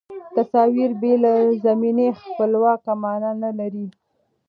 تصاویر 0.35 0.91
بې 1.01 1.13
له 1.23 1.33
زمینه 1.65 2.05
خپلواک 2.21 2.83
معنا 3.03 3.31
نه 3.43 3.51
لري. 3.59 3.87